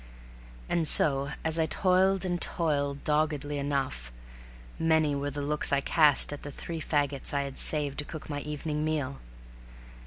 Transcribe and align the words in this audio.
And 0.67 0.87
so 0.87 1.29
as 1.45 1.59
I 1.59 1.67
toiled 1.67 2.25
and 2.25 2.41
toiled 2.41 3.03
doggedly 3.03 3.59
enough, 3.59 4.11
many 4.79 5.13
were 5.13 5.29
the 5.29 5.43
looks 5.43 5.71
I 5.71 5.79
cast 5.79 6.33
at 6.33 6.41
the 6.41 6.51
three 6.51 6.81
faggots 6.81 7.35
I 7.35 7.43
had 7.43 7.59
saved 7.59 7.99
to 7.99 8.05
cook 8.05 8.27
my 8.27 8.39
evening 8.41 8.83
meal. 8.83 9.19